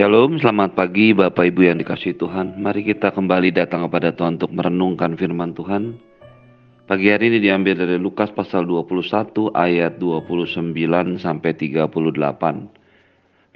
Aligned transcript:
Shalom, 0.00 0.40
selamat 0.40 0.80
pagi 0.80 1.12
Bapak 1.12 1.52
Ibu 1.52 1.60
yang 1.60 1.76
dikasih 1.76 2.16
Tuhan. 2.16 2.56
Mari 2.56 2.88
kita 2.88 3.12
kembali 3.12 3.52
datang 3.52 3.84
kepada 3.84 4.16
Tuhan 4.16 4.40
untuk 4.40 4.48
merenungkan 4.48 5.12
firman 5.12 5.52
Tuhan. 5.52 6.00
Pagi 6.88 7.12
hari 7.12 7.28
ini 7.28 7.44
diambil 7.44 7.76
dari 7.76 8.00
Lukas 8.00 8.32
pasal 8.32 8.64
21 8.64 9.52
ayat 9.52 10.00
29 10.00 10.72
sampai 11.20 11.52
38. 11.52 11.92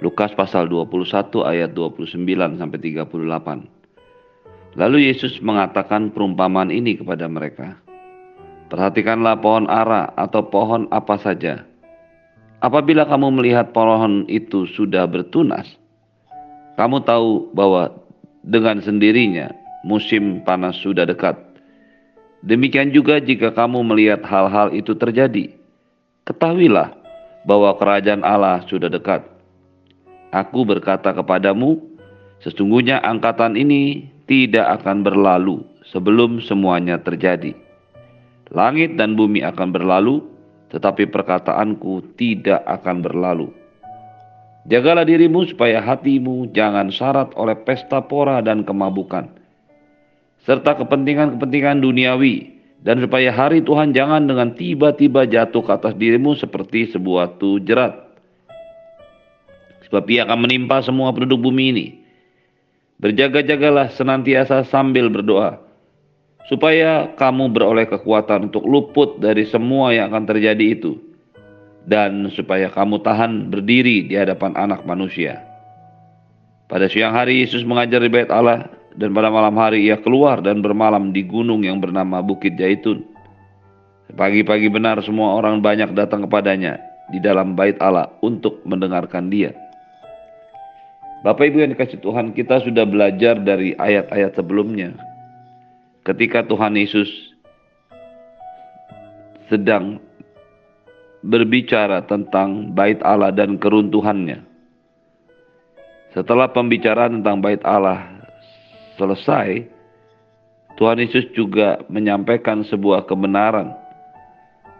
Lukas 0.05 0.37
pasal 0.37 0.69
21 0.69 1.49
ayat 1.49 1.73
29 1.73 2.61
sampai 2.61 2.77
38. 2.77 4.77
Lalu 4.77 4.97
Yesus 5.01 5.41
mengatakan 5.41 6.13
perumpamaan 6.13 6.69
ini 6.69 6.93
kepada 6.93 7.25
mereka. 7.25 7.73
Perhatikanlah 8.69 9.41
pohon 9.41 9.65
ara 9.65 10.13
atau 10.13 10.45
pohon 10.45 10.85
apa 10.93 11.17
saja. 11.17 11.65
Apabila 12.61 13.09
kamu 13.09 13.33
melihat 13.33 13.73
pohon 13.73 14.29
itu 14.29 14.69
sudah 14.69 15.09
bertunas, 15.09 15.65
kamu 16.75 17.03
tahu 17.07 17.55
bahwa 17.55 17.91
dengan 18.43 18.83
sendirinya 18.83 19.51
musim 19.87 20.43
panas 20.43 20.75
sudah 20.83 21.07
dekat. 21.07 21.39
Demikian 22.45 22.93
juga 22.93 23.17
jika 23.17 23.49
kamu 23.55 23.81
melihat 23.81 24.21
hal-hal 24.21 24.69
itu 24.75 24.93
terjadi, 24.93 25.49
ketahuilah 26.29 26.93
bahwa 27.47 27.73
kerajaan 27.79 28.21
Allah 28.21 28.61
sudah 28.69 28.91
dekat. 28.91 29.25
Aku 30.29 30.67
berkata 30.67 31.15
kepadamu, 31.15 31.79
sesungguhnya 32.43 33.01
angkatan 33.01 33.55
ini 33.55 34.11
tidak 34.29 34.81
akan 34.81 35.01
berlalu 35.01 35.63
sebelum 35.89 36.43
semuanya 36.43 36.99
terjadi. 36.99 37.55
Langit 38.53 38.93
dan 38.99 39.17
bumi 39.17 39.41
akan 39.41 39.73
berlalu, 39.73 40.21
tetapi 40.69 41.09
perkataanku 41.09 42.13
tidak 42.19 42.61
akan 42.67 43.01
berlalu. 43.01 43.49
Jagalah 44.65 45.05
dirimu 45.05 45.45
supaya 45.45 45.77
hatimu 45.77 46.49
jangan 46.49 46.89
syarat 46.89 47.37
oleh 47.37 47.53
pesta 47.53 48.01
pora 48.01 48.41
dan 48.41 48.65
kemabukan, 48.65 49.29
serta 50.41 50.81
kepentingan-kepentingan 50.81 51.85
duniawi, 51.85 52.49
dan 52.81 52.97
supaya 52.97 53.29
hari 53.29 53.61
Tuhan 53.61 53.93
jangan 53.93 54.25
dengan 54.25 54.57
tiba-tiba 54.57 55.29
jatuh 55.29 55.61
ke 55.61 55.69
atas 55.69 55.93
dirimu 55.93 56.33
seperti 56.33 56.89
sebuah 56.89 57.37
jerat. 57.61 57.93
Sebab 59.85 60.01
ia 60.09 60.25
akan 60.25 60.49
menimpa 60.49 60.81
semua 60.81 61.13
penduduk 61.13 61.45
bumi 61.45 61.65
ini. 61.69 61.85
Berjaga-jagalah 62.97 63.93
senantiasa 63.93 64.65
sambil 64.65 65.13
berdoa, 65.13 65.61
supaya 66.49 67.13
kamu 67.13 67.53
beroleh 67.53 67.85
kekuatan 67.85 68.49
untuk 68.49 68.65
luput 68.65 69.21
dari 69.21 69.45
semua 69.45 69.93
yang 69.93 70.09
akan 70.09 70.25
terjadi 70.25 70.65
itu, 70.73 70.97
dan 71.85 72.29
supaya 72.33 72.69
kamu 72.73 73.01
tahan 73.05 73.53
berdiri 73.53 74.09
di 74.09 74.17
hadapan 74.17 74.57
Anak 74.57 74.83
Manusia. 74.83 75.41
Pada 76.65 76.89
siang 76.89 77.13
hari 77.13 77.45
Yesus 77.45 77.61
mengajar 77.61 78.01
di 78.01 78.09
Bait 78.09 78.29
Allah, 78.33 78.65
dan 78.95 79.11
pada 79.11 79.29
malam 79.29 79.53
hari 79.59 79.85
ia 79.85 79.99
keluar 79.99 80.39
dan 80.41 80.63
bermalam 80.63 81.11
di 81.11 81.21
gunung 81.21 81.61
yang 81.61 81.77
bernama 81.83 82.23
Bukit 82.23 82.55
Jaitun. 82.57 83.03
Pagi-pagi 84.15 84.71
benar 84.71 85.01
semua 85.03 85.35
orang 85.35 85.59
banyak 85.59 85.91
datang 85.93 86.23
kepadanya 86.25 86.79
di 87.11 87.19
dalam 87.19 87.53
Bait 87.53 87.75
Allah 87.83 88.09
untuk 88.23 88.63
mendengarkan 88.63 89.27
dia. 89.27 89.53
Bapak 91.25 91.49
Ibu 91.49 91.65
yang 91.65 91.71
dikasih 91.73 91.99
Tuhan, 92.05 92.37
kita 92.37 92.61
sudah 92.61 92.85
belajar 92.85 93.41
dari 93.41 93.73
ayat-ayat 93.75 94.37
sebelumnya 94.37 94.93
ketika 96.05 96.45
Tuhan 96.45 96.77
Yesus 96.77 97.09
sedang 99.49 99.97
berbicara 101.25 102.05
tentang 102.05 102.69
bait 102.77 103.01
Allah 103.01 103.33
dan 103.33 103.57
keruntuhannya. 103.57 104.45
Setelah 106.13 106.47
pembicaraan 106.53 107.19
tentang 107.19 107.41
bait 107.41 107.59
Allah 107.65 108.07
selesai, 108.95 109.67
Tuhan 110.77 111.01
Yesus 111.01 111.27
juga 111.33 111.81
menyampaikan 111.91 112.63
sebuah 112.63 113.09
kebenaran, 113.09 113.73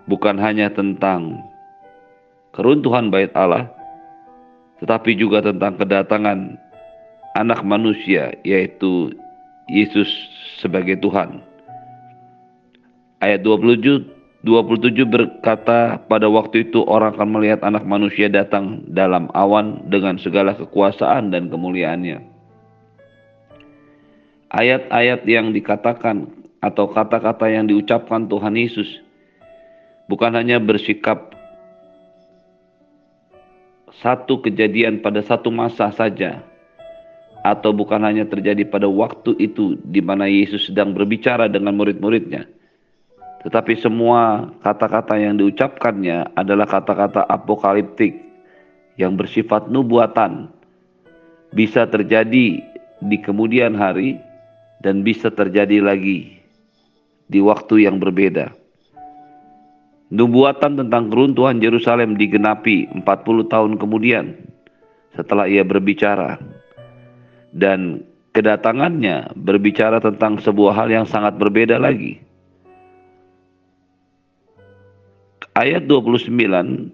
bukan 0.07 0.37
hanya 0.39 0.71
tentang 0.71 1.43
keruntuhan 2.55 3.11
bait 3.11 3.33
Allah, 3.35 3.67
tetapi 4.79 5.17
juga 5.17 5.43
tentang 5.43 5.75
kedatangan 5.75 6.55
anak 7.35 7.59
manusia, 7.67 8.31
yaitu 8.47 9.11
Yesus 9.67 10.07
sebagai 10.63 10.95
Tuhan. 11.03 11.43
Ayat 13.19 13.43
27, 13.43 14.14
27 14.45 15.09
berkata, 15.09 15.97
pada 16.05 16.29
waktu 16.29 16.69
itu 16.69 16.85
orang 16.85 17.17
akan 17.17 17.29
melihat 17.33 17.65
anak 17.65 17.81
manusia 17.81 18.29
datang 18.29 18.85
dalam 18.93 19.25
awan 19.33 19.81
dengan 19.89 20.21
segala 20.21 20.53
kekuasaan 20.53 21.33
dan 21.33 21.49
kemuliaannya. 21.49 22.21
Ayat-ayat 24.53 25.25
yang 25.25 25.49
dikatakan 25.49 26.29
atau 26.61 26.85
kata-kata 26.93 27.49
yang 27.49 27.65
diucapkan 27.65 28.29
Tuhan 28.29 28.53
Yesus 28.53 29.01
bukan 30.05 30.37
hanya 30.37 30.61
bersikap 30.61 31.33
satu 33.97 34.45
kejadian 34.45 35.01
pada 35.01 35.25
satu 35.25 35.49
masa 35.49 35.89
saja, 35.89 36.45
atau 37.41 37.73
bukan 37.73 38.01
hanya 38.01 38.25
terjadi 38.29 38.65
pada 38.65 38.85
waktu 38.85 39.33
itu 39.41 39.77
di 39.85 40.01
mana 40.05 40.29
Yesus 40.29 40.69
sedang 40.69 40.93
berbicara 40.93 41.49
dengan 41.49 41.77
murid-muridnya. 41.77 42.45
Tetapi 43.45 43.77
semua 43.77 44.49
kata-kata 44.65 45.21
yang 45.21 45.37
diucapkannya 45.37 46.33
adalah 46.33 46.65
kata-kata 46.65 47.29
apokaliptik 47.29 48.17
yang 48.97 49.13
bersifat 49.13 49.69
nubuatan. 49.69 50.49
Bisa 51.53 51.85
terjadi 51.85 52.65
di 53.05 53.17
kemudian 53.21 53.77
hari 53.77 54.17
dan 54.81 55.05
bisa 55.05 55.29
terjadi 55.29 55.77
lagi 55.77 56.41
di 57.29 57.37
waktu 57.37 57.85
yang 57.85 58.01
berbeda. 58.01 58.49
Nubuatan 60.09 60.81
tentang 60.81 61.13
keruntuhan 61.13 61.61
Yerusalem 61.61 62.17
digenapi 62.17 62.89
40 62.97 63.05
tahun 63.45 63.71
kemudian 63.77 64.37
setelah 65.13 65.45
ia 65.45 65.61
berbicara 65.61 66.41
dan 67.53 68.01
kedatangannya 68.35 69.37
berbicara 69.37 70.01
tentang 70.03 70.41
sebuah 70.41 70.75
hal 70.75 70.89
yang 70.91 71.05
sangat 71.07 71.37
berbeda 71.37 71.77
lagi. 71.77 72.24
Ayat 75.55 75.87
29 75.87 76.35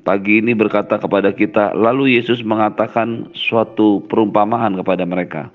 pagi 0.05 0.37
ini 0.37 0.53
berkata 0.53 1.01
kepada 1.01 1.33
kita, 1.33 1.73
lalu 1.73 2.13
Yesus 2.21 2.45
mengatakan 2.45 3.33
suatu 3.33 4.05
perumpamaan 4.05 4.77
kepada 4.77 5.01
mereka. 5.01 5.49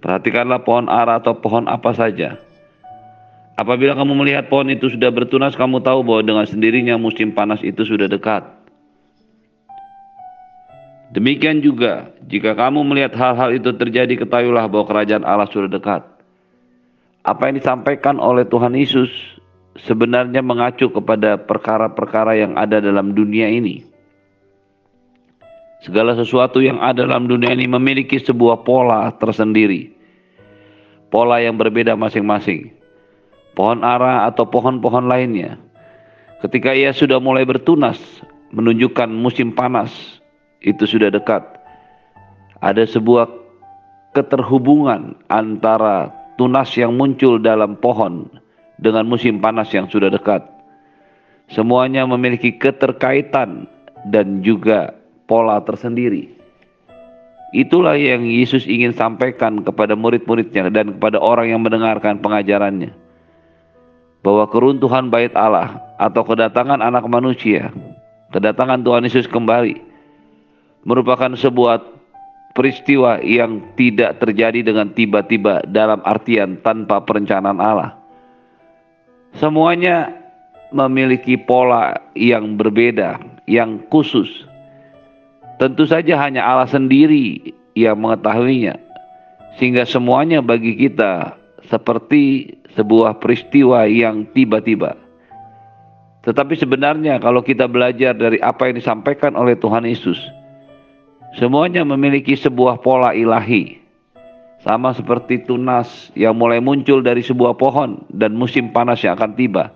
Perhatikanlah 0.00 0.64
pohon 0.64 0.88
ara 0.88 1.20
atau 1.20 1.36
pohon 1.36 1.68
apa 1.68 1.92
saja. 1.92 2.40
Apabila 3.60 3.92
kamu 3.92 4.24
melihat 4.24 4.48
pohon 4.48 4.72
itu 4.72 4.88
sudah 4.88 5.12
bertunas, 5.12 5.52
kamu 5.52 5.84
tahu 5.84 6.00
bahwa 6.00 6.24
dengan 6.24 6.48
sendirinya 6.48 6.96
musim 6.96 7.28
panas 7.28 7.60
itu 7.60 7.84
sudah 7.84 8.08
dekat. 8.08 8.40
Demikian 11.12 11.60
juga, 11.60 12.08
jika 12.24 12.56
kamu 12.56 12.88
melihat 12.88 13.12
hal-hal 13.20 13.52
itu 13.52 13.68
terjadi, 13.76 14.16
ketahuilah 14.16 14.64
bahwa 14.64 14.88
kerajaan 14.88 15.28
Allah 15.28 15.44
sudah 15.52 15.68
dekat. 15.68 16.00
Apa 17.20 17.52
yang 17.52 17.60
disampaikan 17.60 18.16
oleh 18.16 18.48
Tuhan 18.48 18.72
Yesus 18.72 19.12
sebenarnya 19.80 20.44
mengacu 20.44 20.92
kepada 20.92 21.40
perkara-perkara 21.40 22.36
yang 22.36 22.52
ada 22.60 22.82
dalam 22.82 23.16
dunia 23.16 23.48
ini. 23.48 23.88
Segala 25.82 26.14
sesuatu 26.14 26.62
yang 26.62 26.78
ada 26.78 27.02
dalam 27.02 27.26
dunia 27.26 27.50
ini 27.50 27.66
memiliki 27.66 28.20
sebuah 28.22 28.62
pola 28.62 29.10
tersendiri. 29.18 29.90
Pola 31.10 31.42
yang 31.42 31.58
berbeda 31.58 31.98
masing-masing. 31.98 32.70
Pohon 33.52 33.84
ara 33.84 34.24
atau 34.30 34.48
pohon-pohon 34.48 35.10
lainnya. 35.10 35.58
Ketika 36.40 36.72
ia 36.72 36.94
sudah 36.94 37.18
mulai 37.18 37.44
bertunas, 37.44 37.98
menunjukkan 38.54 39.10
musim 39.10 39.52
panas, 39.52 39.92
itu 40.62 40.86
sudah 40.86 41.10
dekat. 41.10 41.42
Ada 42.62 42.86
sebuah 42.86 43.26
keterhubungan 44.14 45.18
antara 45.26 46.14
tunas 46.38 46.70
yang 46.78 46.94
muncul 46.94 47.42
dalam 47.42 47.74
pohon 47.76 48.41
dengan 48.82 49.06
musim 49.06 49.38
panas 49.38 49.70
yang 49.70 49.86
sudah 49.86 50.10
dekat. 50.10 50.42
Semuanya 51.46 52.02
memiliki 52.04 52.50
keterkaitan 52.58 53.70
dan 54.10 54.42
juga 54.42 54.98
pola 55.30 55.62
tersendiri. 55.62 56.34
Itulah 57.52 58.00
yang 58.00 58.24
Yesus 58.24 58.64
ingin 58.64 58.96
sampaikan 58.96 59.60
kepada 59.60 59.92
murid-muridnya 59.92 60.72
dan 60.72 60.96
kepada 60.96 61.20
orang 61.20 61.52
yang 61.52 61.60
mendengarkan 61.60 62.18
pengajarannya. 62.18 62.90
Bahwa 64.24 64.48
keruntuhan 64.48 65.12
bait 65.12 65.34
Allah 65.36 65.82
atau 66.00 66.24
kedatangan 66.24 66.80
anak 66.80 67.04
manusia, 67.10 67.68
kedatangan 68.32 68.80
Tuhan 68.80 69.04
Yesus 69.04 69.28
kembali, 69.28 69.76
merupakan 70.88 71.28
sebuah 71.36 71.84
peristiwa 72.56 73.20
yang 73.20 73.60
tidak 73.76 74.20
terjadi 74.24 74.64
dengan 74.64 74.88
tiba-tiba 74.92 75.60
dalam 75.68 76.00
artian 76.08 76.56
tanpa 76.64 77.04
perencanaan 77.04 77.60
Allah. 77.60 78.01
Semuanya 79.36 80.12
memiliki 80.72 81.36
pola 81.36 81.96
yang 82.16 82.56
berbeda, 82.56 83.20
yang 83.48 83.80
khusus. 83.92 84.28
Tentu 85.60 85.84
saja 85.84 86.18
hanya 86.18 86.42
Allah 86.42 86.68
sendiri 86.68 87.54
yang 87.76 88.00
mengetahuinya. 88.00 88.76
Sehingga 89.60 89.84
semuanya 89.84 90.40
bagi 90.40 90.74
kita 90.74 91.36
seperti 91.68 92.56
sebuah 92.72 93.20
peristiwa 93.20 93.84
yang 93.84 94.24
tiba-tiba. 94.32 94.96
Tetapi 96.22 96.54
sebenarnya 96.56 97.18
kalau 97.18 97.42
kita 97.42 97.68
belajar 97.68 98.14
dari 98.16 98.38
apa 98.40 98.70
yang 98.70 98.78
disampaikan 98.78 99.34
oleh 99.34 99.58
Tuhan 99.58 99.84
Yesus, 99.84 100.18
semuanya 101.36 101.82
memiliki 101.82 102.38
sebuah 102.38 102.80
pola 102.80 103.12
ilahi. 103.12 103.81
Sama 104.62 104.94
seperti 104.94 105.42
tunas 105.42 106.14
yang 106.14 106.38
mulai 106.38 106.62
muncul 106.62 107.02
dari 107.02 107.18
sebuah 107.18 107.58
pohon 107.58 108.06
dan 108.14 108.38
musim 108.38 108.70
panas 108.70 109.02
yang 109.02 109.18
akan 109.18 109.34
tiba. 109.34 109.74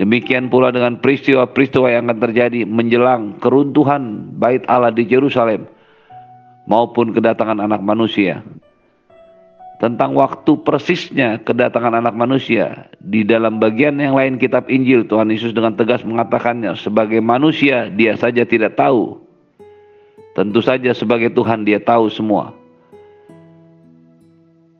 Demikian 0.00 0.48
pula 0.48 0.72
dengan 0.72 0.98
peristiwa-peristiwa 0.98 1.92
yang 1.92 2.08
akan 2.08 2.18
terjadi 2.18 2.64
menjelang 2.64 3.36
keruntuhan 3.38 4.32
bait 4.40 4.64
Allah 4.66 4.90
di 4.90 5.04
Jerusalem 5.06 5.68
maupun 6.64 7.12
kedatangan 7.12 7.60
anak 7.60 7.84
manusia 7.84 8.40
tentang 9.84 10.16
waktu 10.16 10.64
persisnya 10.64 11.44
kedatangan 11.44 12.00
anak 12.00 12.16
manusia. 12.16 12.88
Di 13.04 13.20
dalam 13.20 13.60
bagian 13.60 14.00
yang 14.00 14.16
lain 14.16 14.40
kitab 14.40 14.70
Injil, 14.72 15.04
Tuhan 15.04 15.28
Yesus 15.28 15.52
dengan 15.52 15.76
tegas 15.76 16.00
mengatakannya, 16.06 16.72
sebagai 16.78 17.20
manusia 17.20 17.92
dia 17.92 18.16
saja 18.16 18.48
tidak 18.48 18.80
tahu. 18.80 19.20
Tentu 20.32 20.64
saja 20.64 20.90
sebagai 20.96 21.30
Tuhan 21.36 21.68
dia 21.68 21.78
tahu 21.78 22.08
semua. 22.10 22.63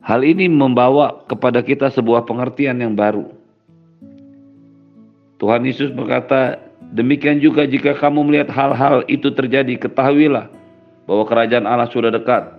Hal 0.05 0.21
ini 0.21 0.45
membawa 0.45 1.25
kepada 1.25 1.65
kita 1.65 1.89
sebuah 1.89 2.29
pengertian 2.29 2.77
yang 2.77 2.93
baru. 2.93 3.25
Tuhan 5.41 5.65
Yesus 5.65 5.89
berkata, 5.97 6.61
demikian 6.93 7.41
juga 7.41 7.65
jika 7.65 7.97
kamu 7.97 8.29
melihat 8.29 8.53
hal-hal 8.53 9.01
itu 9.09 9.33
terjadi, 9.33 9.81
ketahuilah 9.81 10.45
bahwa 11.09 11.25
kerajaan 11.25 11.65
Allah 11.65 11.89
sudah 11.89 12.13
dekat 12.13 12.53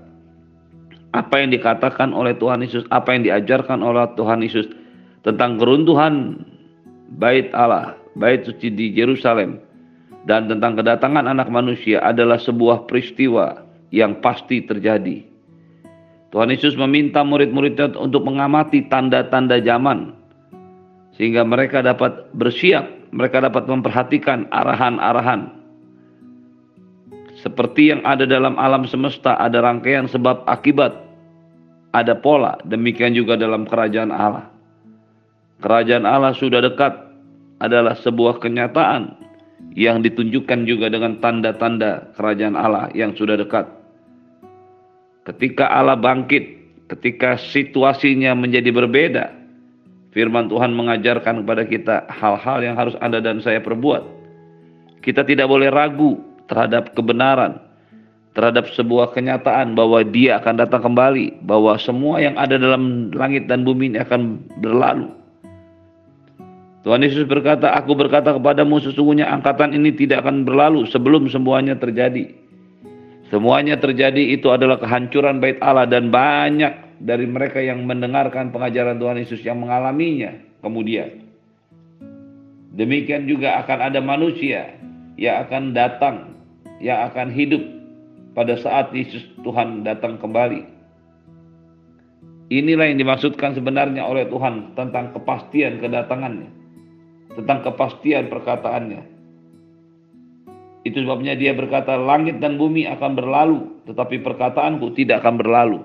apa 1.14 1.34
yang 1.38 1.54
dikatakan 1.54 2.10
oleh 2.10 2.34
Tuhan 2.34 2.66
Yesus, 2.66 2.82
apa 2.90 3.14
yang 3.14 3.22
diajarkan 3.24 3.78
oleh 3.78 4.10
Tuhan 4.18 4.42
Yesus 4.42 4.66
tentang 5.22 5.56
keruntuhan 5.56 6.42
bait 7.14 7.48
Allah, 7.54 7.94
bait 8.18 8.42
suci 8.42 8.74
di 8.74 8.90
Yerusalem 8.90 9.62
dan 10.26 10.50
tentang 10.50 10.74
kedatangan 10.74 11.30
anak 11.30 11.46
manusia 11.48 12.02
adalah 12.02 12.42
sebuah 12.42 12.90
peristiwa 12.90 13.62
yang 13.94 14.18
pasti 14.18 14.66
terjadi. 14.66 15.35
Tuhan 16.34 16.50
Yesus 16.50 16.74
meminta 16.74 17.22
murid-muridnya 17.22 17.94
untuk 17.96 18.26
mengamati 18.26 18.86
tanda-tanda 18.90 19.62
zaman 19.62 20.12
sehingga 21.16 21.46
mereka 21.46 21.80
dapat 21.80 22.28
bersiap, 22.36 22.84
mereka 23.14 23.40
dapat 23.40 23.64
memperhatikan 23.70 24.50
arahan-arahan 24.52 25.56
seperti 27.36 27.92
yang 27.92 28.00
ada 28.08 28.24
dalam 28.24 28.56
alam 28.56 28.88
semesta 28.88 29.36
ada 29.36 29.60
rangkaian 29.60 30.08
sebab 30.08 30.48
akibat 30.48 31.04
ada 31.92 32.16
pola, 32.16 32.56
demikian 32.64 33.12
juga 33.12 33.36
dalam 33.36 33.68
kerajaan 33.68 34.12
Allah. 34.12 34.48
Kerajaan 35.60 36.04
Allah 36.04 36.32
sudah 36.36 36.60
dekat 36.60 36.92
adalah 37.60 37.96
sebuah 37.96 38.40
kenyataan 38.40 39.16
yang 39.76 40.04
ditunjukkan 40.04 40.68
juga 40.68 40.92
dengan 40.92 41.20
tanda-tanda 41.20 42.12
kerajaan 42.16 42.56
Allah 42.56 42.88
yang 42.92 43.12
sudah 43.16 43.36
dekat. 43.36 43.68
Ketika 45.26 45.66
Allah 45.66 45.98
bangkit, 45.98 46.44
ketika 46.86 47.34
situasinya 47.34 48.30
menjadi 48.38 48.70
berbeda, 48.70 49.24
firman 50.14 50.46
Tuhan 50.46 50.70
mengajarkan 50.70 51.42
kepada 51.42 51.66
kita 51.66 52.06
hal-hal 52.06 52.62
yang 52.62 52.78
harus 52.78 52.94
Anda 53.02 53.18
dan 53.18 53.42
saya 53.42 53.58
perbuat. 53.58 54.06
Kita 55.02 55.26
tidak 55.26 55.50
boleh 55.50 55.66
ragu 55.74 56.22
terhadap 56.46 56.94
kebenaran, 56.94 57.58
terhadap 58.38 58.70
sebuah 58.70 59.10
kenyataan 59.18 59.74
bahwa 59.74 60.06
dia 60.06 60.38
akan 60.38 60.62
datang 60.62 60.94
kembali, 60.94 61.42
bahwa 61.42 61.74
semua 61.74 62.22
yang 62.22 62.38
ada 62.38 62.54
dalam 62.54 63.10
langit 63.10 63.50
dan 63.50 63.66
bumi 63.66 63.90
ini 63.90 63.98
akan 63.98 64.38
berlalu. 64.62 65.10
Tuhan 66.86 67.02
Yesus 67.02 67.26
berkata, 67.26 67.74
aku 67.74 67.98
berkata 67.98 68.30
kepadamu 68.30 68.78
sesungguhnya 68.78 69.26
angkatan 69.26 69.74
ini 69.74 69.90
tidak 69.90 70.22
akan 70.22 70.46
berlalu 70.46 70.86
sebelum 70.86 71.26
semuanya 71.26 71.74
terjadi. 71.74 72.45
Semuanya 73.26 73.74
terjadi 73.74 74.38
itu 74.38 74.54
adalah 74.54 74.78
kehancuran 74.78 75.42
bait 75.42 75.58
Allah 75.58 75.90
dan 75.90 76.14
banyak 76.14 77.02
dari 77.02 77.26
mereka 77.26 77.58
yang 77.58 77.82
mendengarkan 77.82 78.54
pengajaran 78.54 79.02
Tuhan 79.02 79.18
Yesus 79.18 79.42
yang 79.42 79.58
mengalaminya 79.58 80.38
kemudian. 80.62 81.26
Demikian 82.76 83.26
juga 83.26 83.58
akan 83.64 83.78
ada 83.90 84.00
manusia 84.04 84.76
yang 85.16 85.48
akan 85.48 85.72
datang, 85.72 86.36
yang 86.78 87.08
akan 87.08 87.32
hidup 87.32 87.64
pada 88.36 88.54
saat 88.60 88.92
Yesus 88.92 89.24
Tuhan 89.40 89.82
datang 89.82 90.20
kembali. 90.20 90.76
Inilah 92.46 92.86
yang 92.86 93.00
dimaksudkan 93.02 93.58
sebenarnya 93.58 94.06
oleh 94.06 94.28
Tuhan 94.30 94.78
tentang 94.78 95.10
kepastian 95.10 95.82
kedatangannya, 95.82 96.50
tentang 97.34 97.58
kepastian 97.64 98.30
perkataannya. 98.30 99.15
Itu 100.86 101.02
sebabnya 101.02 101.34
dia 101.34 101.50
berkata, 101.50 101.98
langit 101.98 102.38
dan 102.38 102.54
bumi 102.54 102.86
akan 102.86 103.18
berlalu, 103.18 103.74
tetapi 103.90 104.22
perkataanku 104.22 104.94
tidak 104.94 105.26
akan 105.26 105.34
berlalu. 105.34 105.82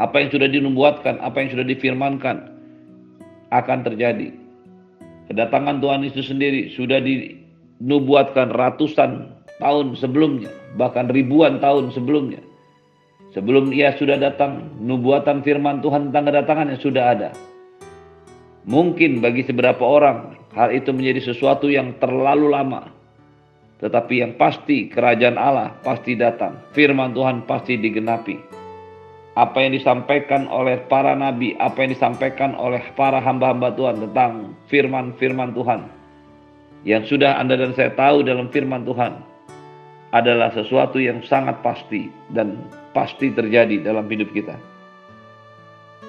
Apa 0.00 0.24
yang 0.24 0.32
sudah 0.32 0.48
dinubuatkan, 0.48 1.20
apa 1.20 1.44
yang 1.44 1.52
sudah 1.52 1.66
difirmankan, 1.68 2.56
akan 3.52 3.78
terjadi. 3.84 4.32
Kedatangan 5.28 5.76
Tuhan 5.84 6.08
Yesus 6.08 6.32
sendiri 6.32 6.72
sudah 6.72 7.04
dinubuatkan 7.04 8.48
ratusan 8.48 9.28
tahun 9.60 9.92
sebelumnya, 10.00 10.48
bahkan 10.80 11.12
ribuan 11.12 11.60
tahun 11.60 11.92
sebelumnya. 11.92 12.40
Sebelum 13.36 13.76
ia 13.76 13.92
sudah 14.00 14.16
datang, 14.16 14.72
nubuatan 14.80 15.44
firman 15.44 15.84
Tuhan 15.84 16.08
tentang 16.08 16.32
kedatangannya 16.32 16.78
sudah 16.80 17.04
ada. 17.12 17.30
Mungkin 18.64 19.20
bagi 19.20 19.44
beberapa 19.52 19.84
orang 19.84 20.40
hal 20.56 20.72
itu 20.72 20.96
menjadi 20.96 21.28
sesuatu 21.34 21.68
yang 21.68 22.00
terlalu 22.00 22.48
lama. 22.48 22.93
Tetapi 23.82 24.14
yang 24.22 24.32
pasti 24.38 24.86
kerajaan 24.86 25.34
Allah 25.34 25.74
pasti 25.82 26.14
datang. 26.14 26.62
Firman 26.72 27.10
Tuhan 27.10 27.42
pasti 27.44 27.74
digenapi. 27.74 28.38
Apa 29.34 29.66
yang 29.66 29.74
disampaikan 29.74 30.46
oleh 30.46 30.78
para 30.86 31.18
nabi, 31.18 31.58
apa 31.58 31.82
yang 31.82 31.90
disampaikan 31.90 32.54
oleh 32.54 32.80
para 32.94 33.18
hamba-hamba 33.18 33.74
Tuhan 33.74 33.96
tentang 33.98 34.54
firman-firman 34.70 35.50
Tuhan. 35.50 35.80
Yang 36.86 37.16
sudah 37.16 37.42
Anda 37.42 37.58
dan 37.58 37.74
saya 37.74 37.90
tahu 37.98 38.22
dalam 38.22 38.46
firman 38.54 38.86
Tuhan 38.86 39.18
adalah 40.14 40.54
sesuatu 40.54 41.02
yang 41.02 41.26
sangat 41.26 41.58
pasti 41.66 42.06
dan 42.30 42.62
pasti 42.94 43.34
terjadi 43.34 43.82
dalam 43.82 44.06
hidup 44.06 44.30
kita. 44.30 44.54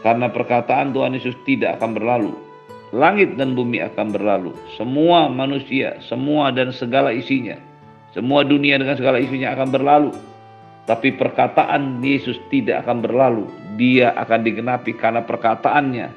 Karena 0.05 0.29
perkataan 0.29 0.93
Tuhan 0.93 1.17
Yesus 1.17 1.33
tidak 1.49 1.81
akan 1.81 1.97
berlalu. 1.97 2.44
Langit 2.95 3.35
dan 3.35 3.59
bumi 3.59 3.83
akan 3.83 4.15
berlalu. 4.15 4.55
Semua 4.79 5.27
manusia, 5.27 5.99
semua 5.99 6.47
dan 6.55 6.71
segala 6.71 7.11
isinya. 7.11 7.59
Semua 8.15 8.47
dunia 8.47 8.79
dengan 8.79 8.95
segala 8.95 9.19
isinya 9.19 9.51
akan 9.51 9.67
berlalu. 9.67 10.11
Tapi 10.87 11.11
perkataan 11.19 11.99
Yesus 11.99 12.39
tidak 12.47 12.87
akan 12.87 13.03
berlalu. 13.03 13.51
Dia 13.75 14.15
akan 14.15 14.47
digenapi 14.47 14.95
karena 14.95 15.19
perkataannya 15.27 16.07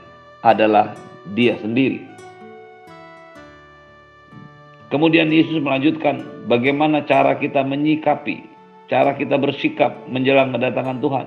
adalah 0.47 0.95
dia 1.35 1.59
sendiri. 1.59 2.07
Kemudian 4.95 5.35
Yesus 5.35 5.59
melanjutkan 5.59 6.23
bagaimana 6.47 7.03
cara 7.03 7.35
kita 7.43 7.67
menyikapi, 7.67 8.47
cara 8.87 9.19
kita 9.19 9.35
bersikap 9.35 9.99
menjelang 10.07 10.55
kedatangan 10.55 11.03
Tuhan. 11.03 11.27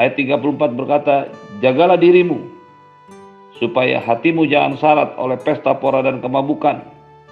Ayat 0.00 0.16
34 0.16 0.80
berkata, 0.80 1.28
jagalah 1.60 2.00
dirimu 2.00 2.59
supaya 3.60 4.00
hatimu 4.00 4.48
jangan 4.48 4.74
syarat 4.80 5.10
oleh 5.20 5.36
pesta 5.36 5.76
pora 5.76 6.00
dan 6.00 6.24
kemabukan 6.24 6.80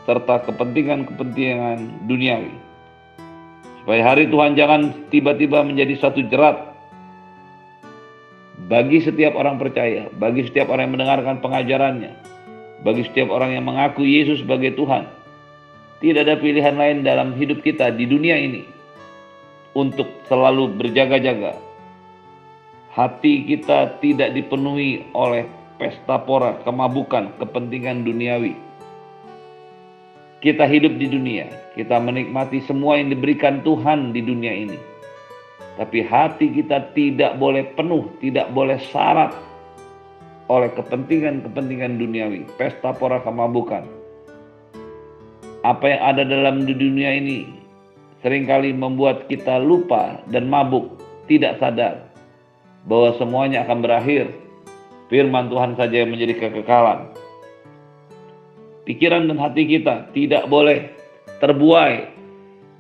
serta 0.04 0.44
kepentingan-kepentingan 0.44 2.04
duniawi. 2.04 2.52
Supaya 3.82 4.04
hari 4.04 4.28
Tuhan 4.28 4.52
jangan 4.52 5.08
tiba-tiba 5.08 5.64
menjadi 5.64 5.97
satu 5.97 6.20
jerat 6.28 6.76
bagi 8.68 9.00
setiap 9.00 9.32
orang 9.32 9.56
percaya, 9.56 10.12
bagi 10.20 10.44
setiap 10.44 10.68
orang 10.68 10.92
yang 10.92 10.94
mendengarkan 11.00 11.37
pengajarannya, 11.40 12.12
bagi 12.85 13.08
setiap 13.08 13.32
orang 13.32 13.56
yang 13.56 13.64
mengaku 13.64 14.04
Yesus 14.04 14.44
sebagai 14.44 14.76
Tuhan. 14.76 15.08
Tidak 15.99 16.23
ada 16.23 16.38
pilihan 16.38 16.78
lain 16.78 17.02
dalam 17.02 17.35
hidup 17.35 17.64
kita 17.64 17.90
di 17.90 18.06
dunia 18.06 18.38
ini 18.38 18.62
untuk 19.75 20.06
selalu 20.28 20.76
berjaga-jaga. 20.78 21.58
Hati 22.94 23.49
kita 23.49 23.99
tidak 23.99 24.30
dipenuhi 24.37 25.11
oleh 25.11 25.58
pesta 25.78 26.18
pora, 26.20 26.58
kemabukan, 26.66 27.32
kepentingan 27.38 28.02
duniawi. 28.02 28.58
Kita 30.38 30.66
hidup 30.66 30.99
di 30.99 31.06
dunia, 31.11 31.50
kita 31.75 31.99
menikmati 31.99 32.62
semua 32.62 32.99
yang 32.99 33.11
diberikan 33.11 33.62
Tuhan 33.62 34.14
di 34.14 34.23
dunia 34.23 34.54
ini. 34.54 34.78
Tapi 35.78 36.02
hati 36.02 36.50
kita 36.50 36.90
tidak 36.94 37.38
boleh 37.38 37.62
penuh, 37.78 38.11
tidak 38.18 38.50
boleh 38.50 38.78
syarat 38.90 39.35
oleh 40.50 40.70
kepentingan-kepentingan 40.75 42.02
duniawi, 42.02 42.47
pesta 42.58 42.90
pora 42.94 43.23
kemabukan. 43.23 43.87
Apa 45.62 45.85
yang 45.90 46.02
ada 46.02 46.23
dalam 46.23 46.66
dunia 46.66 47.18
ini 47.18 47.50
sering 48.23 48.47
kali 48.47 48.75
membuat 48.75 49.26
kita 49.30 49.58
lupa 49.58 50.18
dan 50.30 50.50
mabuk, 50.50 50.99
tidak 51.30 51.58
sadar 51.62 52.11
bahwa 52.87 53.14
semuanya 53.18 53.66
akan 53.66 53.78
berakhir. 53.82 54.48
Firman 55.09 55.49
Tuhan 55.49 55.73
saja 55.73 56.05
yang 56.05 56.12
menjadi 56.12 56.37
kekekalan. 56.37 57.09
Pikiran 58.85 59.29
dan 59.29 59.41
hati 59.41 59.65
kita 59.69 60.09
tidak 60.12 60.49
boleh 60.49 60.93
terbuai 61.41 62.09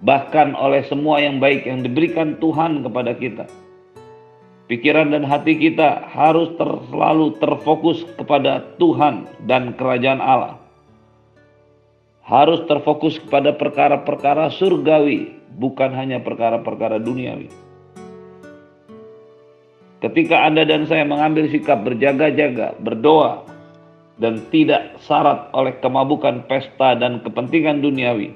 bahkan 0.04 0.54
oleh 0.54 0.84
semua 0.86 1.18
yang 1.18 1.40
baik 1.42 1.64
yang 1.64 1.80
diberikan 1.80 2.36
Tuhan 2.38 2.84
kepada 2.84 3.12
kita. 3.16 3.44
Pikiran 4.68 5.16
dan 5.16 5.24
hati 5.24 5.56
kita 5.56 6.04
harus 6.12 6.52
ter, 6.60 6.68
selalu 6.92 7.40
terfokus 7.40 8.04
kepada 8.20 8.60
Tuhan 8.76 9.24
dan 9.48 9.72
kerajaan 9.72 10.20
Allah. 10.20 10.60
Harus 12.20 12.60
terfokus 12.68 13.16
kepada 13.16 13.56
perkara-perkara 13.56 14.52
surgawi, 14.52 15.32
bukan 15.56 15.96
hanya 15.96 16.20
perkara-perkara 16.20 17.00
duniawi. 17.00 17.67
Ketika 19.98 20.46
Anda 20.46 20.62
dan 20.62 20.86
saya 20.86 21.02
mengambil 21.02 21.50
sikap 21.50 21.82
berjaga-jaga, 21.82 22.78
berdoa, 22.86 23.42
dan 24.22 24.38
tidak 24.54 24.94
syarat 25.02 25.50
oleh 25.50 25.74
kemabukan 25.82 26.46
pesta 26.46 26.94
dan 26.94 27.18
kepentingan 27.18 27.82
duniawi, 27.82 28.30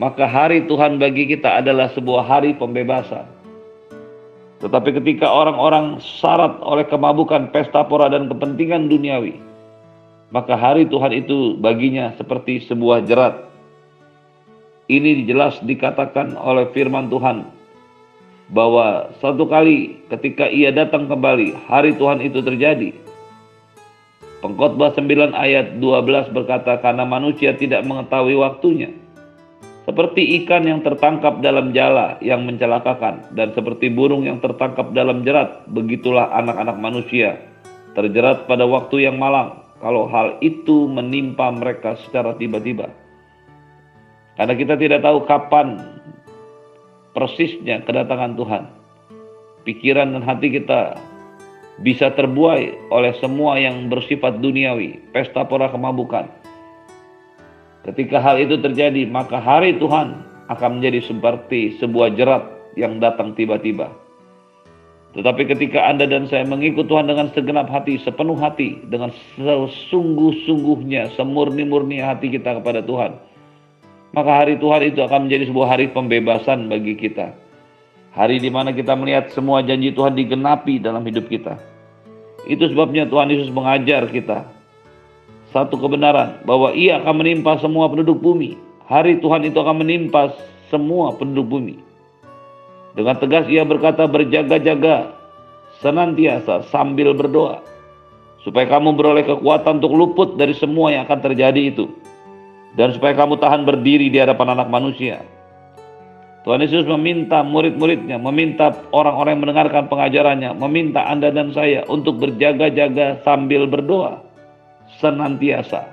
maka 0.00 0.24
hari 0.24 0.64
Tuhan 0.64 0.96
bagi 0.96 1.28
kita 1.28 1.60
adalah 1.60 1.92
sebuah 1.92 2.24
hari 2.24 2.56
pembebasan. 2.56 3.28
Tetapi 4.64 4.96
ketika 5.04 5.28
orang-orang 5.28 6.00
syarat 6.00 6.56
oleh 6.64 6.88
kemabukan 6.88 7.52
pesta 7.52 7.84
pora 7.84 8.08
dan 8.08 8.32
kepentingan 8.32 8.88
duniawi, 8.88 9.36
maka 10.32 10.56
hari 10.56 10.88
Tuhan 10.88 11.12
itu 11.12 11.60
baginya 11.60 12.16
seperti 12.16 12.64
sebuah 12.64 13.04
jerat. 13.04 13.36
Ini 14.88 15.28
jelas 15.28 15.60
dikatakan 15.60 16.40
oleh 16.40 16.72
firman 16.72 17.12
Tuhan 17.12 17.57
bahwa 18.48 19.12
satu 19.20 19.44
kali 19.44 20.00
ketika 20.08 20.48
ia 20.48 20.72
datang 20.72 21.08
kembali, 21.08 21.56
hari 21.68 21.92
Tuhan 21.96 22.24
itu 22.24 22.40
terjadi. 22.40 22.96
Pengkhotbah 24.38 24.94
9 24.94 25.34
ayat 25.34 25.82
12 25.82 26.30
berkata, 26.30 26.78
karena 26.78 27.02
manusia 27.02 27.52
tidak 27.58 27.82
mengetahui 27.84 28.38
waktunya. 28.38 28.94
Seperti 29.88 30.44
ikan 30.44 30.68
yang 30.68 30.84
tertangkap 30.84 31.40
dalam 31.40 31.72
jala 31.72 32.20
yang 32.20 32.44
mencelakakan, 32.44 33.24
dan 33.34 33.50
seperti 33.56 33.88
burung 33.88 34.28
yang 34.28 34.38
tertangkap 34.38 34.92
dalam 34.92 35.24
jerat, 35.24 35.64
begitulah 35.66 36.28
anak-anak 36.36 36.76
manusia 36.76 37.40
terjerat 37.98 38.46
pada 38.46 38.62
waktu 38.62 39.10
yang 39.10 39.18
malang, 39.18 39.58
kalau 39.82 40.06
hal 40.06 40.38
itu 40.38 40.86
menimpa 40.86 41.50
mereka 41.50 41.98
secara 42.06 42.30
tiba-tiba. 42.38 42.94
Karena 44.38 44.54
kita 44.54 44.78
tidak 44.78 45.02
tahu 45.02 45.26
kapan 45.26 45.82
persisnya 47.12 47.84
kedatangan 47.84 48.36
Tuhan. 48.36 48.64
Pikiran 49.64 50.16
dan 50.16 50.24
hati 50.24 50.48
kita 50.54 50.96
bisa 51.84 52.10
terbuai 52.10 52.90
oleh 52.90 53.12
semua 53.22 53.60
yang 53.60 53.86
bersifat 53.86 54.42
duniawi, 54.42 54.98
pesta 55.14 55.46
pora 55.46 55.70
kemabukan. 55.70 56.26
Ketika 57.86 58.18
hal 58.20 58.42
itu 58.42 58.58
terjadi, 58.58 59.06
maka 59.08 59.38
hari 59.38 59.78
Tuhan 59.78 60.26
akan 60.50 60.80
menjadi 60.80 61.04
seperti 61.06 61.78
sebuah 61.78 62.16
jerat 62.18 62.44
yang 62.74 62.98
datang 62.98 63.32
tiba-tiba. 63.38 63.88
Tetapi 65.16 65.48
ketika 65.48 65.88
Anda 65.88 66.04
dan 66.04 66.28
saya 66.28 66.44
mengikut 66.44 66.86
Tuhan 66.86 67.08
dengan 67.08 67.32
segenap 67.32 67.72
hati, 67.72 67.96
sepenuh 67.96 68.36
hati, 68.36 68.84
dengan 68.92 69.08
sesungguh-sungguhnya, 69.40 71.16
semurni-murni 71.16 71.98
hati 72.04 72.28
kita 72.28 72.60
kepada 72.60 72.84
Tuhan, 72.84 73.16
maka 74.18 74.34
hari 74.34 74.58
Tuhan 74.58 74.82
itu 74.90 74.98
akan 74.98 75.30
menjadi 75.30 75.46
sebuah 75.46 75.78
hari 75.78 75.86
pembebasan 75.94 76.66
bagi 76.66 76.98
kita. 76.98 77.30
Hari 78.18 78.42
di 78.42 78.50
mana 78.50 78.74
kita 78.74 78.98
melihat 78.98 79.30
semua 79.30 79.62
janji 79.62 79.94
Tuhan 79.94 80.18
digenapi 80.18 80.82
dalam 80.82 81.06
hidup 81.06 81.30
kita. 81.30 81.54
Itu 82.50 82.66
sebabnya 82.66 83.06
Tuhan 83.06 83.30
Yesus 83.30 83.54
mengajar 83.54 84.10
kita 84.10 84.42
satu 85.54 85.78
kebenaran 85.78 86.42
bahwa 86.42 86.74
ia 86.74 86.98
akan 86.98 87.22
menimpa 87.22 87.62
semua 87.62 87.86
penduduk 87.86 88.18
bumi. 88.18 88.58
Hari 88.90 89.22
Tuhan 89.22 89.46
itu 89.46 89.54
akan 89.54 89.86
menimpa 89.86 90.34
semua 90.66 91.14
penduduk 91.14 91.46
bumi. 91.46 91.78
Dengan 92.98 93.14
tegas 93.22 93.46
ia 93.46 93.62
berkata 93.62 94.10
berjaga-jaga 94.10 95.14
senantiasa 95.78 96.66
sambil 96.74 97.14
berdoa 97.14 97.62
supaya 98.42 98.66
kamu 98.66 98.98
beroleh 98.98 99.22
kekuatan 99.22 99.78
untuk 99.78 99.94
luput 99.94 100.28
dari 100.34 100.58
semua 100.58 100.90
yang 100.90 101.06
akan 101.06 101.20
terjadi 101.22 101.70
itu 101.70 101.86
dan 102.76 102.92
supaya 102.92 103.16
kamu 103.16 103.40
tahan 103.40 103.64
berdiri 103.64 104.12
di 104.12 104.18
hadapan 104.20 104.58
anak 104.58 104.68
manusia. 104.68 105.24
Tuhan 106.48 106.64
Yesus 106.64 106.88
meminta 106.88 107.44
murid-muridnya, 107.44 108.16
meminta 108.16 108.72
orang-orang 108.96 109.36
yang 109.36 109.42
mendengarkan 109.44 109.84
pengajarannya, 109.90 110.56
meminta 110.56 111.04
Anda 111.04 111.28
dan 111.28 111.52
saya 111.52 111.84
untuk 111.92 112.20
berjaga-jaga 112.24 113.20
sambil 113.20 113.68
berdoa 113.68 114.24
senantiasa. 114.96 115.84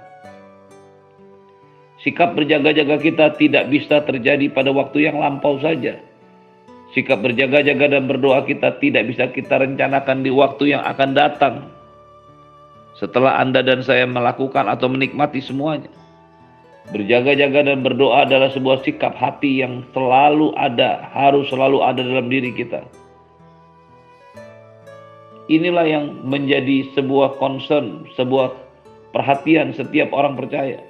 Sikap 1.99 2.37
berjaga-jaga 2.37 3.01
kita 3.01 3.25
tidak 3.35 3.67
bisa 3.67 3.99
terjadi 4.05 4.47
pada 4.53 4.69
waktu 4.69 5.09
yang 5.09 5.17
lampau 5.17 5.57
saja. 5.57 5.97
Sikap 6.93 7.19
berjaga-jaga 7.19 7.97
dan 7.97 8.07
berdoa 8.07 8.45
kita 8.45 8.77
tidak 8.77 9.11
bisa 9.11 9.27
kita 9.27 9.59
rencanakan 9.59 10.23
di 10.23 10.31
waktu 10.31 10.77
yang 10.77 10.85
akan 10.87 11.17
datang. 11.17 11.67
Setelah 12.95 13.43
Anda 13.43 13.59
dan 13.59 13.83
saya 13.83 14.07
melakukan 14.07 14.71
atau 14.71 14.87
menikmati 14.87 15.43
semuanya. 15.43 15.91
Berjaga-jaga 16.93 17.65
dan 17.65 17.81
berdoa 17.81 18.29
adalah 18.29 18.53
sebuah 18.53 18.85
sikap 18.85 19.17
hati 19.17 19.65
yang 19.65 19.81
selalu 19.89 20.53
ada, 20.53 21.01
harus 21.09 21.49
selalu 21.49 21.81
ada 21.81 22.05
dalam 22.05 22.29
diri 22.29 22.53
kita. 22.53 22.85
Inilah 25.49 25.85
yang 25.85 26.05
menjadi 26.21 26.93
sebuah 26.93 27.41
concern, 27.41 28.05
sebuah 28.13 28.53
perhatian 29.13 29.73
setiap 29.73 30.13
orang 30.13 30.37
percaya. 30.37 30.81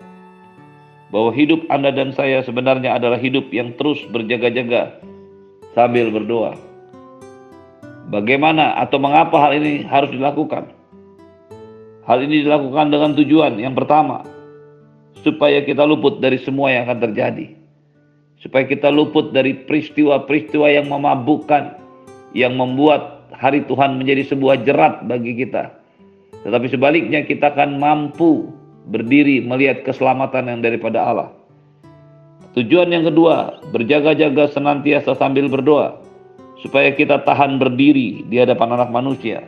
Bahwa 1.16 1.32
hidup 1.32 1.64
Anda 1.72 1.96
dan 1.96 2.12
saya 2.12 2.44
sebenarnya 2.44 3.00
adalah 3.00 3.16
hidup 3.16 3.48
yang 3.56 3.72
terus 3.80 4.04
berjaga-jaga 4.12 5.00
sambil 5.76 6.12
berdoa. 6.12 6.60
Bagaimana 8.12 8.76
atau 8.84 9.00
mengapa 9.00 9.48
hal 9.48 9.64
ini 9.64 9.88
harus 9.88 10.12
dilakukan? 10.12 10.76
Hal 12.04 12.20
ini 12.22 12.44
dilakukan 12.44 12.92
dengan 12.94 13.12
tujuan 13.18 13.58
yang 13.58 13.74
pertama, 13.74 14.22
supaya 15.26 15.66
kita 15.66 15.82
luput 15.82 16.22
dari 16.22 16.38
semua 16.38 16.70
yang 16.70 16.86
akan 16.86 17.10
terjadi. 17.10 17.58
Supaya 18.38 18.70
kita 18.70 18.94
luput 18.94 19.34
dari 19.34 19.58
peristiwa-peristiwa 19.66 20.70
yang 20.70 20.86
memabukkan, 20.86 21.82
yang 22.38 22.54
membuat 22.54 23.26
hari 23.34 23.66
Tuhan 23.66 23.98
menjadi 23.98 24.30
sebuah 24.30 24.62
jerat 24.62 25.02
bagi 25.10 25.34
kita. 25.34 25.74
Tetapi 26.46 26.70
sebaliknya 26.70 27.26
kita 27.26 27.58
akan 27.58 27.82
mampu 27.82 28.54
berdiri 28.86 29.42
melihat 29.42 29.82
keselamatan 29.82 30.46
yang 30.46 30.60
daripada 30.62 31.02
Allah. 31.02 31.30
Tujuan 32.54 32.94
yang 32.94 33.10
kedua, 33.10 33.66
berjaga-jaga 33.74 34.54
senantiasa 34.54 35.18
sambil 35.18 35.50
berdoa 35.50 35.98
supaya 36.62 36.94
kita 36.94 37.26
tahan 37.26 37.58
berdiri 37.58 38.24
di 38.30 38.38
hadapan 38.38 38.78
anak 38.78 38.94
manusia. 38.94 39.42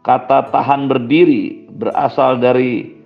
Kata 0.00 0.48
tahan 0.48 0.88
berdiri 0.88 1.68
berasal 1.68 2.40
dari 2.40 2.99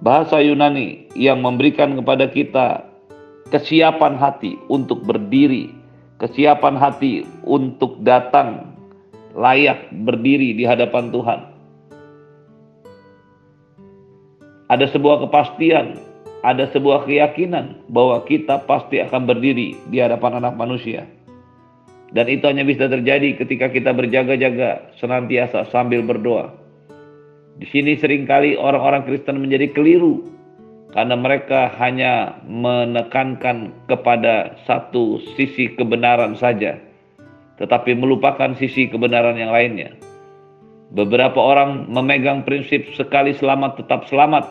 bahasa 0.00 0.40
Yunani 0.40 1.08
yang 1.12 1.44
memberikan 1.44 1.96
kepada 1.96 2.28
kita 2.28 2.84
kesiapan 3.52 4.16
hati 4.16 4.56
untuk 4.72 5.04
berdiri, 5.04 5.72
kesiapan 6.20 6.76
hati 6.76 7.24
untuk 7.44 8.00
datang 8.04 8.72
layak 9.36 9.92
berdiri 10.04 10.56
di 10.56 10.64
hadapan 10.64 11.12
Tuhan. 11.12 11.40
Ada 14.70 14.86
sebuah 14.94 15.26
kepastian, 15.26 15.98
ada 16.46 16.70
sebuah 16.70 17.04
keyakinan 17.04 17.90
bahwa 17.90 18.22
kita 18.24 18.62
pasti 18.64 19.02
akan 19.02 19.26
berdiri 19.26 19.74
di 19.90 19.98
hadapan 19.98 20.38
anak 20.40 20.54
manusia. 20.54 21.04
Dan 22.10 22.26
itu 22.26 22.42
hanya 22.46 22.66
bisa 22.66 22.90
terjadi 22.90 23.38
ketika 23.38 23.70
kita 23.70 23.94
berjaga-jaga 23.94 24.94
senantiasa 24.98 25.70
sambil 25.70 26.02
berdoa. 26.02 26.59
Di 27.60 27.68
sini 27.68 27.92
sering 28.00 28.24
kali 28.24 28.56
orang-orang 28.56 29.04
Kristen 29.04 29.44
menjadi 29.44 29.68
keliru 29.76 30.24
karena 30.96 31.12
mereka 31.12 31.68
hanya 31.76 32.40
menekankan 32.48 33.68
kepada 33.84 34.56
satu 34.64 35.20
sisi 35.36 35.68
kebenaran 35.76 36.32
saja, 36.40 36.80
tetapi 37.60 37.92
melupakan 37.92 38.56
sisi 38.56 38.88
kebenaran 38.88 39.36
yang 39.36 39.52
lainnya. 39.52 39.92
Beberapa 40.96 41.36
orang 41.36 41.84
memegang 41.92 42.48
prinsip 42.48 42.88
sekali 42.96 43.36
selamat 43.36 43.84
tetap 43.84 44.08
selamat. 44.08 44.48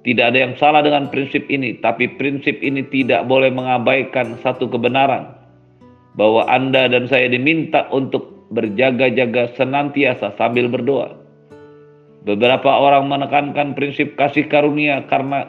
Tidak 0.00 0.24
ada 0.24 0.48
yang 0.48 0.56
salah 0.56 0.80
dengan 0.80 1.12
prinsip 1.12 1.44
ini, 1.52 1.76
tapi 1.84 2.08
prinsip 2.16 2.56
ini 2.64 2.80
tidak 2.88 3.28
boleh 3.28 3.52
mengabaikan 3.52 4.40
satu 4.40 4.72
kebenaran 4.72 5.36
bahwa 6.16 6.48
Anda 6.48 6.88
dan 6.88 7.12
saya 7.12 7.28
diminta 7.28 7.84
untuk 7.92 8.48
berjaga-jaga 8.56 9.52
senantiasa 9.54 10.32
sambil 10.40 10.66
berdoa. 10.66 11.19
Beberapa 12.20 12.68
orang 12.68 13.08
menekankan 13.08 13.72
prinsip 13.72 14.12
kasih 14.12 14.44
karunia 14.44 15.08
karena 15.08 15.48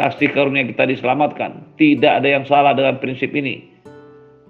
kasih 0.00 0.32
karunia 0.32 0.64
kita 0.64 0.88
diselamatkan. 0.88 1.76
Tidak 1.76 2.08
ada 2.08 2.28
yang 2.28 2.48
salah 2.48 2.72
dengan 2.72 2.96
prinsip 2.96 3.36
ini. 3.36 3.76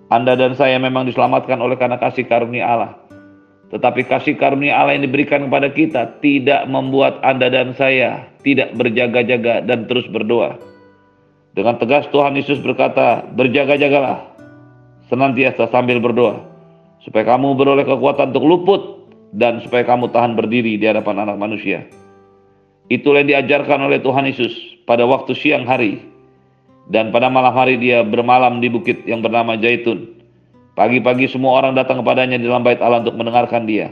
Anda 0.06 0.38
dan 0.38 0.54
saya 0.54 0.78
memang 0.78 1.10
diselamatkan 1.10 1.58
oleh 1.58 1.74
karena 1.74 1.98
kasih 1.98 2.22
karunia 2.30 2.70
Allah. 2.70 2.92
Tetapi 3.74 4.06
kasih 4.06 4.38
karunia 4.38 4.78
Allah 4.78 4.94
yang 4.94 5.10
diberikan 5.10 5.50
kepada 5.50 5.66
kita 5.74 6.22
tidak 6.22 6.70
membuat 6.70 7.18
Anda 7.26 7.50
dan 7.50 7.74
saya 7.74 8.30
tidak 8.46 8.78
berjaga-jaga 8.78 9.66
dan 9.66 9.90
terus 9.90 10.06
berdoa. 10.06 10.54
Dengan 11.58 11.74
tegas 11.82 12.06
Tuhan 12.14 12.38
Yesus 12.38 12.62
berkata, 12.62 13.26
berjaga-jagalah, 13.34 14.22
senantiasa 15.10 15.66
sambil 15.74 15.98
berdoa, 15.98 16.46
supaya 17.02 17.26
kamu 17.26 17.58
beroleh 17.58 17.82
kekuatan 17.82 18.30
untuk 18.30 18.46
luput 18.46 18.82
dan 19.34 19.58
supaya 19.64 19.82
kamu 19.82 20.12
tahan 20.14 20.38
berdiri 20.38 20.78
di 20.78 20.86
hadapan 20.86 21.26
anak 21.26 21.36
manusia. 21.40 21.86
Itulah 22.86 23.26
yang 23.26 23.42
diajarkan 23.42 23.82
oleh 23.90 23.98
Tuhan 23.98 24.30
Yesus 24.30 24.54
pada 24.86 25.02
waktu 25.02 25.34
siang 25.34 25.66
hari 25.66 25.98
dan 26.86 27.10
pada 27.10 27.26
malam 27.26 27.50
hari 27.50 27.74
dia 27.82 28.06
bermalam 28.06 28.62
di 28.62 28.70
bukit 28.70 29.02
yang 29.10 29.22
bernama 29.22 29.58
Jaitun. 29.58 30.14
Pagi-pagi 30.78 31.26
semua 31.26 31.58
orang 31.58 31.74
datang 31.74 32.04
kepadanya 32.04 32.36
di 32.38 32.46
dalam 32.46 32.62
bait 32.62 32.78
Allah 32.78 33.02
untuk 33.02 33.16
mendengarkan 33.16 33.64
dia. 33.64 33.90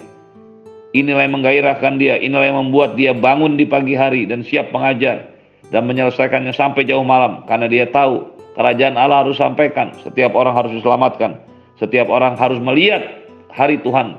Inilah 0.94 1.26
yang 1.26 1.34
menggairahkan 1.40 1.98
dia, 1.98 2.14
inilah 2.22 2.46
yang 2.54 2.58
membuat 2.60 2.94
dia 2.94 3.10
bangun 3.10 3.58
di 3.58 3.66
pagi 3.66 3.98
hari 3.98 4.30
dan 4.30 4.46
siap 4.46 4.70
mengajar 4.70 5.26
dan 5.74 5.90
menyelesaikannya 5.90 6.54
sampai 6.54 6.86
jauh 6.86 7.02
malam 7.02 7.42
karena 7.50 7.66
dia 7.66 7.90
tahu 7.90 8.30
kerajaan 8.54 8.94
Allah 8.94 9.26
harus 9.26 9.34
sampaikan, 9.34 9.90
setiap 10.06 10.38
orang 10.38 10.54
harus 10.54 10.70
diselamatkan, 10.78 11.42
setiap 11.82 12.06
orang 12.06 12.38
harus 12.38 12.62
melihat 12.62 13.02
hari 13.50 13.82
Tuhan 13.82 14.14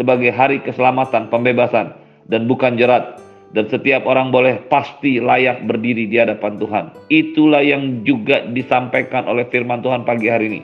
sebagai 0.00 0.32
hari 0.32 0.64
keselamatan, 0.64 1.28
pembebasan 1.28 1.92
dan 2.32 2.48
bukan 2.48 2.80
jerat 2.80 3.20
dan 3.52 3.68
setiap 3.68 4.08
orang 4.08 4.32
boleh 4.32 4.56
pasti 4.72 5.20
layak 5.20 5.68
berdiri 5.68 6.08
di 6.08 6.16
hadapan 6.16 6.56
Tuhan. 6.56 6.84
Itulah 7.12 7.60
yang 7.60 8.00
juga 8.08 8.48
disampaikan 8.48 9.28
oleh 9.28 9.44
firman 9.52 9.84
Tuhan 9.84 10.08
pagi 10.08 10.32
hari 10.32 10.46
ini. 10.56 10.62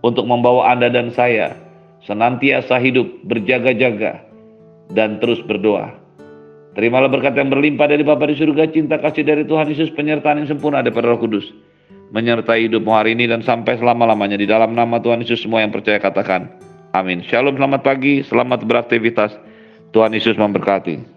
Untuk 0.00 0.24
membawa 0.24 0.72
Anda 0.72 0.88
dan 0.88 1.12
saya 1.12 1.54
senantiasa 2.02 2.80
hidup 2.80 3.06
berjaga-jaga 3.28 4.24
dan 4.96 5.20
terus 5.22 5.38
berdoa. 5.44 5.94
Terimalah 6.72 7.12
berkat 7.12 7.36
yang 7.36 7.52
berlimpah 7.52 7.84
dari 7.84 8.00
Bapa 8.02 8.24
di 8.24 8.34
surga, 8.34 8.64
cinta 8.72 8.96
kasih 8.96 9.28
dari 9.28 9.44
Tuhan 9.44 9.68
Yesus, 9.68 9.92
penyertaan 9.92 10.42
yang 10.42 10.48
sempurna 10.48 10.80
daripada 10.80 11.12
Roh 11.12 11.20
Kudus. 11.20 11.52
Menyertai 12.16 12.66
hidupmu 12.66 12.88
hari 12.88 13.12
ini 13.12 13.28
dan 13.28 13.44
sampai 13.44 13.76
selama-lamanya 13.76 14.40
di 14.40 14.48
dalam 14.48 14.72
nama 14.72 14.96
Tuhan 14.98 15.20
Yesus 15.20 15.44
semua 15.44 15.60
yang 15.60 15.70
percaya 15.70 16.00
katakan. 16.00 16.71
Amin. 16.92 17.24
Shalom, 17.24 17.56
selamat 17.56 17.80
pagi, 17.80 18.20
selamat 18.20 18.68
beraktivitas. 18.68 19.32
Tuhan 19.96 20.12
Yesus 20.12 20.36
memberkati. 20.36 21.11